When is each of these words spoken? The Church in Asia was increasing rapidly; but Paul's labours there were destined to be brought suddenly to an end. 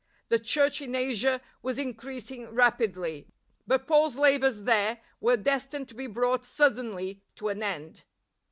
The 0.29 0.39
Church 0.39 0.81
in 0.81 0.95
Asia 0.95 1.41
was 1.61 1.77
increasing 1.77 2.49
rapidly; 2.55 3.27
but 3.67 3.85
Paul's 3.85 4.17
labours 4.17 4.61
there 4.63 4.99
were 5.19 5.37
destined 5.37 5.87
to 5.89 5.93
be 5.93 6.07
brought 6.07 6.43
suddenly 6.43 7.21
to 7.35 7.49
an 7.49 7.61
end. 7.61 8.05